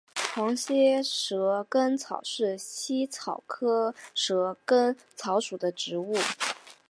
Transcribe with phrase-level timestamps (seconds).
[0.33, 6.17] 黄褐蛇根草是茜草科蛇根草属的植物。